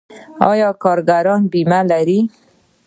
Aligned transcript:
آیا 0.49 0.69
کارګران 0.83 1.41
بیمه 1.51 1.79
لري؟ 1.89 2.19